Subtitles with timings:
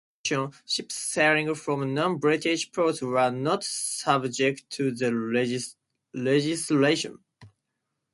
[0.23, 5.11] In addition, ships sailing from non-British ports were not subject to the
[6.15, 7.19] legislation.